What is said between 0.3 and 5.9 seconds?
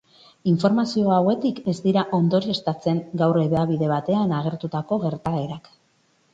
Informazio hauetik ez dira ondorioztatzen gaur hedabide batean agertutako gertaerak.